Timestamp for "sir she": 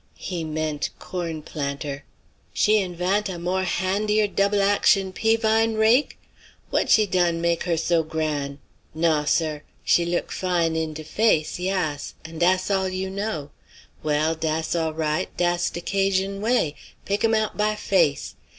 9.25-10.03